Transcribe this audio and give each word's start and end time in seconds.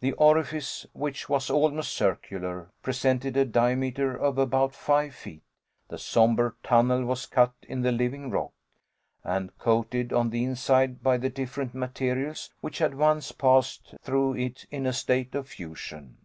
The 0.00 0.10
orifice, 0.14 0.86
which 0.92 1.28
was 1.28 1.50
almost 1.50 1.92
circular, 1.94 2.72
presented 2.82 3.36
a 3.36 3.44
diameter 3.44 4.12
of 4.16 4.38
about 4.38 4.74
five 4.74 5.14
feet; 5.14 5.44
the 5.86 5.98
somber 5.98 6.56
tunnel 6.64 7.04
was 7.04 7.26
cut 7.26 7.54
in 7.62 7.82
the 7.82 7.92
living 7.92 8.28
rock, 8.28 8.52
and 9.22 9.56
coated 9.56 10.12
on 10.12 10.30
the 10.30 10.42
inside 10.42 11.00
by 11.00 11.16
the 11.18 11.30
different 11.30 11.74
material 11.76 12.34
which 12.60 12.78
had 12.78 12.96
once 12.96 13.30
passed 13.30 13.94
through 14.02 14.34
it 14.34 14.66
in 14.72 14.84
a 14.84 14.92
state 14.92 15.32
of 15.36 15.46
fusion. 15.48 16.16